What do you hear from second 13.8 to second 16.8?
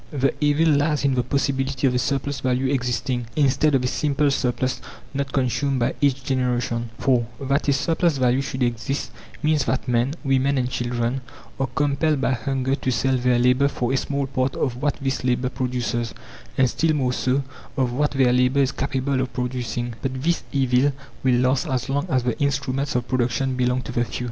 a small part of what this labour produces, and